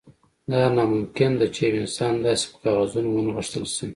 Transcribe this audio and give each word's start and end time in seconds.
دا 0.51 0.61
ناممکن 0.75 1.31
ده 1.39 1.47
چې 1.55 1.61
یو 1.69 1.75
انسان 1.81 2.13
داسې 2.25 2.45
په 2.51 2.55
کاغذونو 2.63 3.09
ونغښتل 3.13 3.63
شي 3.75 3.85